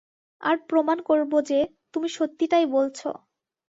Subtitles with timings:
[0.41, 1.59] আর প্রমাণ করবো যে,
[1.93, 3.09] তুমি সত্যিটাই বলছো।